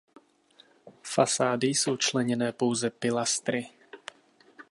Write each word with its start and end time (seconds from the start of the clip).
Fasády 1.03 1.67
jsou 1.67 1.97
členěné 1.97 2.51
pouze 2.51 2.89
pilastry. 2.89 3.69